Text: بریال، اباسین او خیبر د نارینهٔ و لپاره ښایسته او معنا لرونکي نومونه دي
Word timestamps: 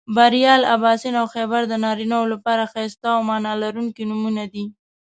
بریال، 0.15 0.61
اباسین 0.75 1.13
او 1.21 1.25
خیبر 1.33 1.61
د 1.67 1.73
نارینهٔ 1.83 2.17
و 2.21 2.31
لپاره 2.33 2.63
ښایسته 2.71 3.07
او 3.15 3.21
معنا 3.29 3.53
لرونکي 3.63 4.03
نومونه 4.09 4.43
دي 4.53 4.65